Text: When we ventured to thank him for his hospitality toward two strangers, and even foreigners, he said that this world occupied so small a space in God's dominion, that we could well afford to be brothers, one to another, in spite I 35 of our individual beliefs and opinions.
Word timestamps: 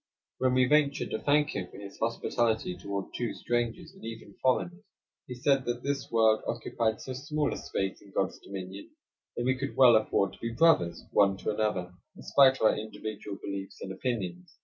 When 0.39 0.55
we 0.55 0.65
ventured 0.65 1.11
to 1.11 1.19
thank 1.19 1.51
him 1.51 1.69
for 1.69 1.77
his 1.77 1.99
hospitality 1.99 2.75
toward 2.75 3.13
two 3.13 3.35
strangers, 3.35 3.93
and 3.93 4.03
even 4.03 4.33
foreigners, 4.41 4.83
he 5.27 5.35
said 5.35 5.65
that 5.65 5.83
this 5.83 6.09
world 6.09 6.41
occupied 6.47 6.99
so 6.99 7.13
small 7.13 7.53
a 7.53 7.57
space 7.57 8.01
in 8.01 8.09
God's 8.09 8.39
dominion, 8.39 8.89
that 9.37 9.45
we 9.45 9.55
could 9.55 9.75
well 9.75 9.95
afford 9.95 10.33
to 10.33 10.39
be 10.39 10.53
brothers, 10.53 11.03
one 11.11 11.37
to 11.37 11.51
another, 11.53 11.93
in 12.15 12.23
spite 12.23 12.53
I 12.59 12.71
35 12.71 12.71
of 12.71 12.73
our 12.73 12.79
individual 12.79 13.37
beliefs 13.43 13.79
and 13.79 13.91
opinions. 13.91 14.57